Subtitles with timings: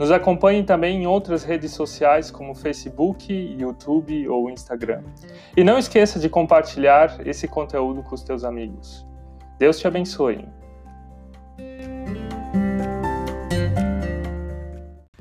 [0.00, 5.02] Nos acompanhe também em outras redes sociais como Facebook, YouTube ou Instagram.
[5.54, 9.06] E não esqueça de compartilhar esse conteúdo com os teus amigos.
[9.58, 10.48] Deus te abençoe.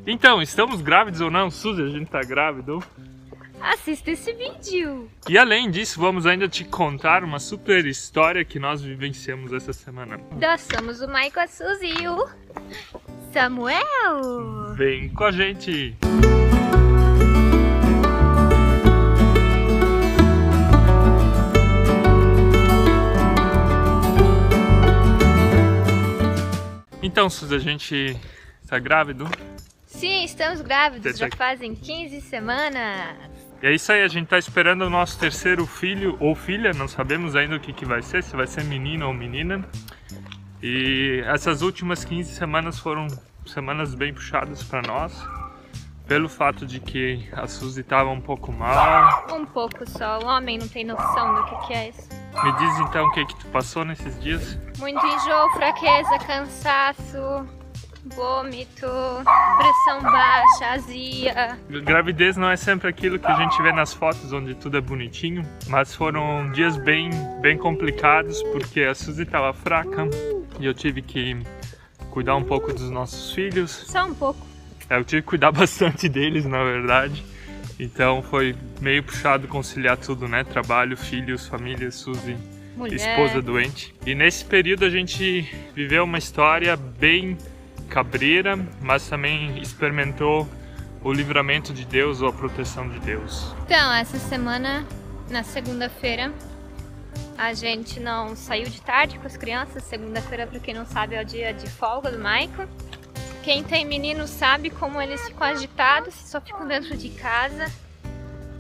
[0.07, 1.51] Então, estamos grávidos ou não?
[1.51, 2.81] Suzy, a gente tá grávido?
[3.59, 5.11] Assista esse vídeo!
[5.27, 10.21] E além disso, vamos ainda te contar uma super história que nós vivenciamos essa semana.
[10.39, 12.29] Nós somos o Michael Suzy e o
[13.33, 14.58] Samuel!
[14.79, 15.93] Vem com a gente!
[27.03, 28.15] Então, Suzy, a gente
[28.69, 29.27] tá grávido?
[29.85, 33.17] Sim, estamos grávidos, já fazem 15 semanas.
[33.61, 36.87] E é isso aí, a gente tá esperando o nosso terceiro filho ou filha, não
[36.87, 39.67] sabemos ainda o que, que vai ser, se vai ser menino ou menina.
[40.63, 43.07] E essas últimas 15 semanas foram
[43.51, 45.13] semanas bem puxadas para nós,
[46.07, 49.27] pelo fato de que a Suzy estava um pouco mal.
[49.31, 52.09] Um pouco só, o homem não tem noção do que, que é isso.
[52.43, 54.57] Me diz então o que, que tu passou nesses dias?
[54.79, 57.47] Muito enjoo, fraqueza, cansaço,
[58.05, 58.87] vômito,
[59.57, 61.59] pressão baixa, azia.
[61.83, 65.45] Gravidez não é sempre aquilo que a gente vê nas fotos onde tudo é bonitinho,
[65.67, 67.09] mas foram dias bem,
[67.41, 70.07] bem complicados porque a Suzy estava fraca
[70.59, 71.37] e eu tive que
[72.19, 73.71] cuidar um pouco dos nossos filhos.
[73.87, 74.45] Só um pouco.
[74.89, 77.23] É, eu tive que cuidar bastante deles, na verdade.
[77.79, 80.43] Então foi meio puxado conciliar tudo, né?
[80.43, 82.35] Trabalho, filhos, família, Suzy,
[82.75, 82.95] Mulher.
[82.95, 83.95] esposa doente.
[84.05, 87.37] E nesse período a gente viveu uma história bem
[87.87, 90.45] cabreira, mas também experimentou
[91.01, 93.55] o livramento de Deus ou a proteção de Deus.
[93.65, 94.85] Então, essa semana,
[95.29, 96.33] na segunda-feira,
[97.39, 99.85] a gente não saiu de tarde com as crianças.
[99.85, 102.67] Segunda-feira, para quem não sabe, é o dia de folga do Michael.
[103.41, 107.71] Quem tem menino sabe como eles ficam agitados, só ficam dentro de casa.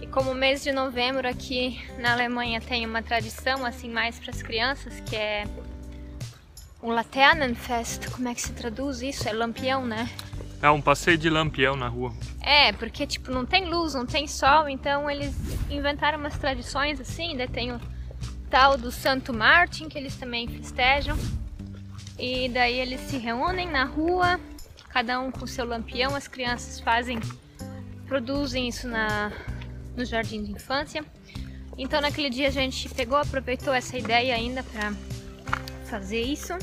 [0.01, 4.29] E como o mês de novembro aqui na Alemanha tem uma tradição assim mais para
[4.31, 5.43] as crianças, que é
[6.81, 9.27] um Laternenfest, como é que se traduz isso?
[9.27, 10.09] É lampião, né?
[10.61, 12.13] É um passeio de lampião na rua.
[12.41, 15.35] É, porque tipo não tem luz, não tem sol, então eles
[15.69, 17.98] inventaram umas tradições assim, daí tem o
[18.49, 21.17] tal do Santo Martin que eles também festejam.
[22.17, 24.39] E daí eles se reúnem na rua,
[24.89, 27.19] cada um com seu lampião, as crianças fazem,
[28.07, 29.31] produzem isso na
[29.95, 31.03] no jardim de infância.
[31.77, 34.93] Então naquele dia a gente pegou, aproveitou essa ideia ainda para
[35.85, 36.53] fazer isso.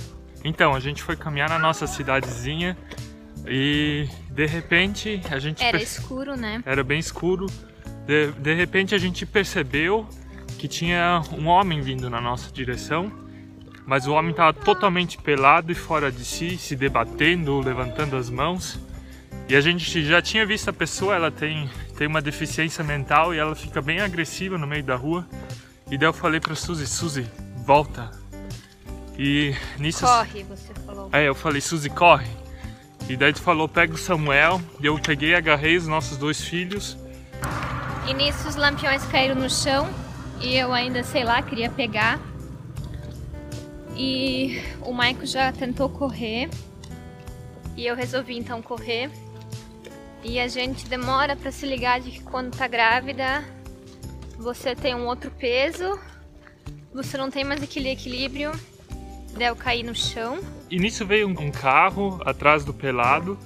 [0.44, 2.76] Então, a gente foi caminhar na nossa cidadezinha
[3.46, 5.62] e de repente a gente.
[5.62, 6.62] Era escuro, né?
[6.64, 7.46] Era bem escuro.
[8.06, 10.08] De, de repente a gente percebeu
[10.56, 13.12] que tinha um homem vindo na nossa direção,
[13.86, 18.78] mas o homem estava totalmente pelado e fora de si, se debatendo, levantando as mãos.
[19.48, 23.38] E a gente já tinha visto a pessoa, ela tem, tem uma deficiência mental e
[23.38, 25.26] ela fica bem agressiva no meio da rua.
[25.90, 27.26] E daí eu falei para Suzy, Suzy,
[27.64, 28.10] volta,
[29.18, 30.04] e nisso.
[30.04, 31.08] Corre, você falou.
[31.12, 32.28] É, eu falei, Suzy, corre.
[33.08, 34.60] E daí tu falou, pega o Samuel.
[34.80, 36.96] E eu peguei, agarrei os nossos dois filhos.
[38.06, 39.88] E nisso os lampiões caíram no chão.
[40.40, 42.20] E eu ainda, sei lá, queria pegar.
[43.96, 46.48] E o Maico já tentou correr.
[47.76, 49.10] E eu resolvi então correr.
[50.22, 53.44] E a gente demora para se ligar de que quando tá grávida,
[54.38, 55.98] você tem um outro peso,
[56.92, 58.52] você não tem mais aquele equilíbrio
[59.36, 60.40] Daí eu caí no chão.
[60.70, 63.38] E nisso veio um carro atrás do pelado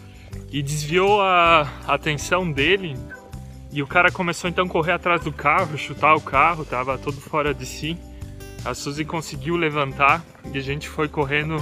[0.51, 2.97] e desviou a atenção dele.
[3.73, 7.21] E o cara começou então a correr atrás do carro, chutar o carro, tava todo
[7.21, 7.97] fora de si.
[8.65, 11.57] A Suzy conseguiu levantar e a gente foi correndo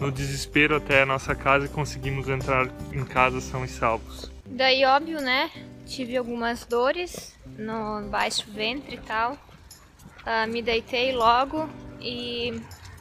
[0.00, 4.32] no desespero até a nossa casa e conseguimos entrar em casa são e salvos.
[4.46, 5.50] Daí, óbvio, né?
[5.86, 9.32] Tive algumas dores no baixo ventre e tal.
[9.32, 11.68] Uh, me deitei logo
[12.00, 12.60] e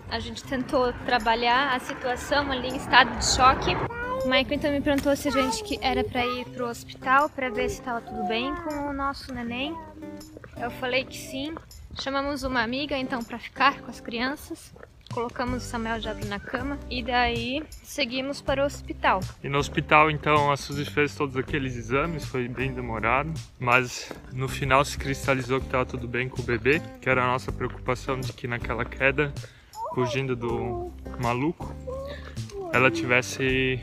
[0.10, 4.01] a gente tentou trabalhar a situação ali em estado de choque.
[4.24, 7.70] O Michael então me perguntou se a gente era para ir pro hospital para ver
[7.70, 9.76] se estava tudo bem com o nosso neném.
[10.58, 11.56] Eu falei que sim.
[12.00, 14.72] Chamamos uma amiga então para ficar com as crianças.
[15.12, 19.20] colocamos o Samuel já na cama e daí seguimos para o hospital.
[19.44, 24.48] E no hospital então a Suzy fez todos aqueles exames, foi bem demorado, mas no
[24.48, 28.20] final se cristalizou que estava tudo bem com o bebê, que era a nossa preocupação
[28.20, 29.34] de que naquela queda,
[29.94, 31.76] fugindo do maluco,
[32.74, 33.80] ela tivesse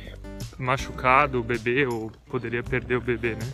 [0.59, 3.53] machucado o bebê ou poderia perder o bebê, né?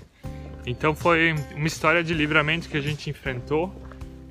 [0.67, 3.85] Então foi uma história de livramento que a gente enfrentou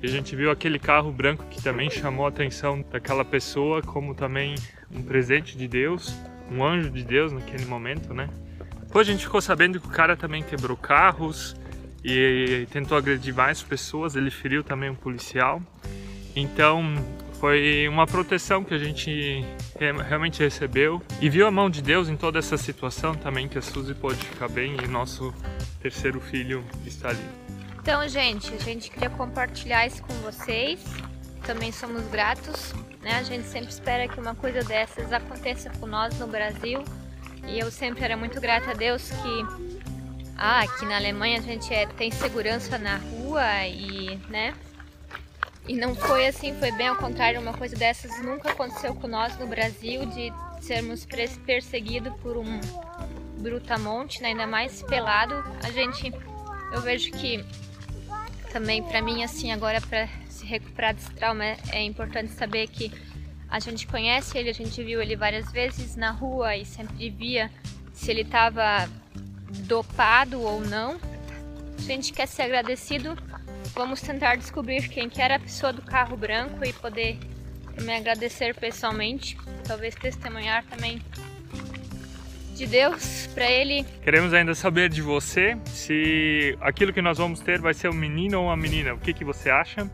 [0.04, 4.54] a gente viu aquele carro branco que também chamou a atenção daquela pessoa como também
[4.90, 6.14] um presente de Deus,
[6.50, 8.28] um anjo de Deus naquele momento, né?
[8.82, 11.56] Depois a gente ficou sabendo que o cara também quebrou carros
[12.04, 15.60] e tentou agredir mais pessoas, ele feriu também um policial.
[16.36, 16.94] Então
[17.44, 19.44] foi uma proteção que a gente
[20.08, 23.60] realmente recebeu e viu a mão de Deus em toda essa situação também que a
[23.60, 25.30] Suzy pôde ficar bem e nosso
[25.78, 27.28] terceiro filho está ali.
[27.82, 30.82] Então, gente, a gente queria compartilhar isso com vocês.
[31.42, 33.16] Também somos gratos, né?
[33.16, 36.82] A gente sempre espera que uma coisa dessas aconteça com nós no Brasil.
[37.46, 39.74] E eu sempre era muito grata a Deus que
[40.38, 44.54] ah, aqui na Alemanha a gente é, tem segurança na rua e, né?
[45.66, 49.38] E não foi assim, foi bem ao contrário, uma coisa dessas nunca aconteceu com nós
[49.38, 51.06] no Brasil de sermos
[51.46, 52.60] perseguidos por um
[53.38, 54.28] brutamonte, né?
[54.28, 55.34] ainda mais pelado.
[55.62, 56.12] A gente,
[56.72, 57.44] eu vejo que
[58.52, 62.92] também para mim assim agora para se recuperar desse trauma é, importante saber que
[63.48, 67.50] a gente conhece ele, a gente viu ele várias vezes na rua e sempre via
[67.92, 68.88] se ele estava
[69.66, 70.98] dopado ou não.
[71.78, 73.16] A gente quer ser agradecido,
[73.74, 77.18] vamos tentar descobrir quem que era a pessoa do carro branco e poder
[77.80, 79.36] me agradecer pessoalmente,
[79.66, 81.00] talvez testemunhar também
[82.54, 83.84] de Deus para ele.
[84.02, 88.38] Queremos ainda saber de você se aquilo que nós vamos ter vai ser um menino
[88.38, 88.94] ou uma menina.
[88.94, 89.90] O que, que você acha?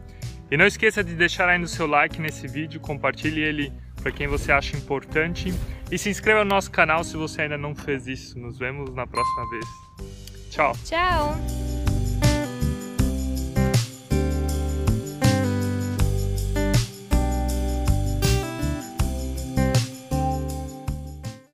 [0.50, 3.73] E não esqueça de deixar ainda o seu like nesse vídeo, compartilhe ele
[4.03, 5.53] para quem você acha importante
[5.91, 8.38] e se inscreva no nosso canal se você ainda não fez isso.
[8.38, 9.65] Nos vemos na próxima vez.
[10.50, 10.73] Tchau.
[10.85, 11.69] Tchau.